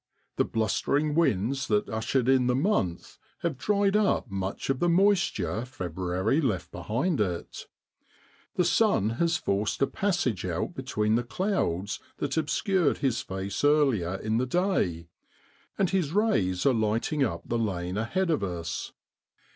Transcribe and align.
The 0.37 0.45
blustering 0.45 1.13
winds 1.13 1.67
that 1.67 1.87
ushered 1.87 2.27
in 2.27 2.47
the 2.47 2.55
month 2.55 3.19
have 3.41 3.55
dried 3.55 3.95
up 3.95 4.31
much 4.31 4.71
of 4.71 4.79
the 4.79 4.89
moisture 4.89 5.63
February 5.63 6.41
left 6.41 6.71
behind 6.71 7.21
it. 7.21 7.67
The 8.55 8.65
sun 8.65 9.11
has 9.21 9.37
forced 9.37 9.79
a 9.79 9.85
passage 9.85 10.43
out 10.43 10.73
between 10.73 11.13
the 11.17 11.23
clouds 11.23 11.99
that 12.17 12.35
obscured 12.35 12.97
his 12.97 13.21
face 13.21 13.63
earlier 13.63 14.15
in 14.15 14.37
the 14.39 14.47
day, 14.47 15.07
and 15.77 15.91
his 15.91 16.13
rays 16.13 16.65
are 16.65 16.73
lighting 16.73 17.23
up 17.23 17.43
the 17.45 17.59
lane 17.59 17.95
ahead 17.97 18.31
of 18.31 18.43
us. 18.43 18.93